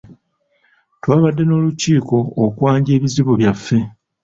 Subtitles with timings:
[0.99, 3.77] Twabadde n'olukiiko okwanja ebizibu byaffe.